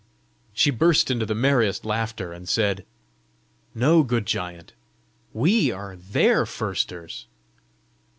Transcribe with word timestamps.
She 0.51 0.71
burst 0.71 1.11
into 1.11 1.27
the 1.27 1.35
merriest 1.35 1.85
laughter, 1.85 2.33
and 2.33 2.49
said, 2.49 2.87
"No, 3.75 4.01
good 4.01 4.25
giant; 4.25 4.73
WE 5.31 5.71
are 5.71 5.95
THEIR 5.95 6.45
firsters." 6.45 7.27